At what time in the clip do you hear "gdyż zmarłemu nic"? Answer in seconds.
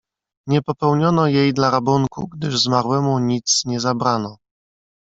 2.27-3.61